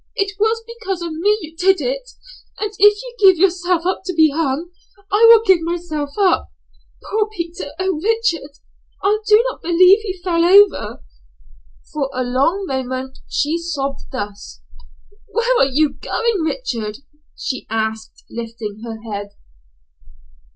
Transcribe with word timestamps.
It 0.15 0.31
was 0.39 0.63
because 0.65 1.03
of 1.03 1.11
me 1.13 1.37
you 1.41 1.55
did 1.55 1.79
it, 1.79 2.09
and 2.57 2.71
if 2.79 3.03
you 3.03 3.15
give 3.19 3.37
yourself 3.37 3.85
up 3.85 4.01
to 4.07 4.15
be 4.15 4.31
hung, 4.31 4.71
I 5.11 5.27
will 5.29 5.45
give 5.45 5.61
myself 5.61 6.17
up. 6.17 6.47
Poor 7.07 7.29
Peter 7.37 7.69
Oh, 7.77 8.01
Richard 8.03 8.49
I 9.03 9.19
don't 9.29 9.61
believe 9.61 9.99
he 9.99 10.17
fell 10.23 10.43
over." 10.43 11.03
For 11.93 12.09
a 12.15 12.23
long 12.23 12.65
moment 12.65 13.19
she 13.29 13.59
sobbed 13.59 13.99
thus. 14.11 14.61
"Where 15.33 15.57
are 15.59 15.69
you 15.71 15.93
going, 15.93 16.39
Richard?" 16.45 17.03
she 17.37 17.67
asked, 17.69 18.25
lifting 18.27 18.81
her 18.83 19.03
head. 19.03 19.33